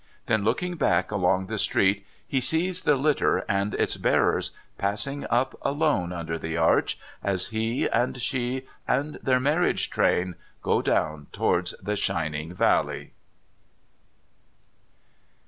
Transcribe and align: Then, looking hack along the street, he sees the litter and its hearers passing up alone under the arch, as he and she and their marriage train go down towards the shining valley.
Then, 0.25 0.43
looking 0.43 0.79
hack 0.79 1.11
along 1.11 1.45
the 1.45 1.59
street, 1.59 2.07
he 2.27 2.41
sees 2.41 2.81
the 2.81 2.95
litter 2.95 3.43
and 3.47 3.75
its 3.75 4.01
hearers 4.01 4.49
passing 4.79 5.27
up 5.29 5.55
alone 5.61 6.11
under 6.11 6.39
the 6.39 6.57
arch, 6.57 6.97
as 7.23 7.49
he 7.49 7.85
and 7.87 8.19
she 8.19 8.65
and 8.87 9.19
their 9.21 9.39
marriage 9.39 9.91
train 9.91 10.37
go 10.63 10.81
down 10.81 11.27
towards 11.31 11.75
the 11.79 11.95
shining 11.95 12.51
valley. 12.51 13.13